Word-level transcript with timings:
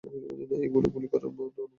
এখনো 0.57 0.87
গুলি 0.93 1.07
করার 1.07 1.25
অনুমতি 1.25 1.39
বহাল 1.39 1.51
আছে? 1.51 1.61